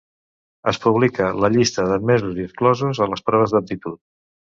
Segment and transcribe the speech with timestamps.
[0.69, 3.99] Es publica la llista d'admesos i exclosos a les proves d'aptitud.